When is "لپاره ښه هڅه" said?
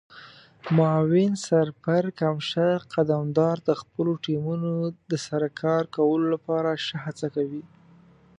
6.33-7.27